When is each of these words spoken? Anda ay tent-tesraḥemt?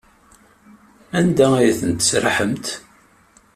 Anda 1.19 1.47
ay 1.59 1.71
tent-tesraḥemt? 1.79 2.65